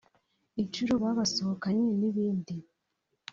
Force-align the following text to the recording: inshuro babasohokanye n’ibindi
inshuro 0.61 0.93
babasohokanye 1.03 1.85
n’ibindi 1.99 2.55